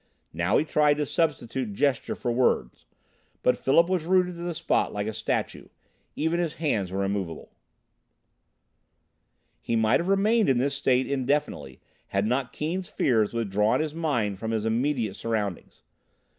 [0.33, 2.85] Now he tried to substitute gesture for words,
[3.43, 5.67] but Philip was rooted to the spot like a statue;
[6.15, 7.51] even his hands were immovable.
[9.61, 14.39] He might have remained in this state indefinitely had not Keane's fears withdrawn his mind
[14.39, 15.83] from his immediate surroundings.